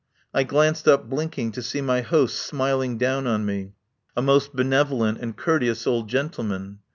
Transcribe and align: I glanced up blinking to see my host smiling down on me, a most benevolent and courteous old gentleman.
I 0.33 0.41
glanced 0.41 0.87
up 0.87 1.07
blinking 1.07 1.51
to 1.51 1.61
see 1.61 1.79
my 1.79 2.01
host 2.01 2.39
smiling 2.41 2.97
down 2.97 3.27
on 3.27 3.45
me, 3.45 3.73
a 4.17 4.21
most 4.23 4.55
benevolent 4.55 5.19
and 5.19 5.37
courteous 5.37 5.85
old 5.85 6.09
gentleman. 6.09 6.79